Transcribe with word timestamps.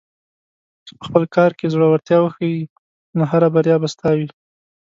که 0.85 0.91
په 0.99 1.03
خپل 1.07 1.23
کار 1.35 1.51
کې 1.57 1.71
زړۀ 1.73 1.87
ورتیا 1.89 2.17
وښیې، 2.21 2.69
نو 3.17 3.23
هره 3.31 3.47
بریا 3.55 3.75
به 3.81 3.87
ستا 3.93 4.09
وي. 4.17 4.27